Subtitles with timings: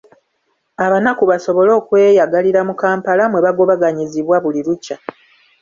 [0.85, 4.97] Abanaku basobole okweyagalira mu Kampala mwebagobaganyizibwa buli lukya.